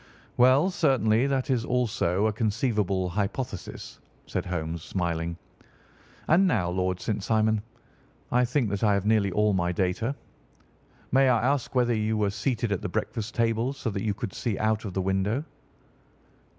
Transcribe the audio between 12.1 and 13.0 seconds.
were seated at the